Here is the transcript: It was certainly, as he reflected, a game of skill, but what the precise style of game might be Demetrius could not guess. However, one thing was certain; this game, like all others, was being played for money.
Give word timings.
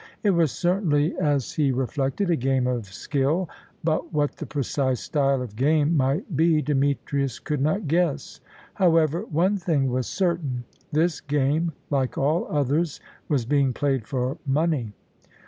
It 0.23 0.31
was 0.31 0.51
certainly, 0.51 1.15
as 1.19 1.51
he 1.53 1.71
reflected, 1.71 2.31
a 2.31 2.35
game 2.35 2.65
of 2.65 2.87
skill, 2.87 3.47
but 3.83 4.11
what 4.11 4.37
the 4.37 4.47
precise 4.47 4.99
style 4.99 5.43
of 5.43 5.55
game 5.55 5.95
might 5.95 6.35
be 6.35 6.59
Demetrius 6.63 7.37
could 7.37 7.61
not 7.61 7.87
guess. 7.87 8.39
However, 8.73 9.25
one 9.25 9.57
thing 9.57 9.91
was 9.91 10.07
certain; 10.07 10.63
this 10.91 11.21
game, 11.21 11.73
like 11.91 12.17
all 12.17 12.47
others, 12.49 12.99
was 13.29 13.45
being 13.45 13.73
played 13.73 14.07
for 14.07 14.39
money. 14.43 14.93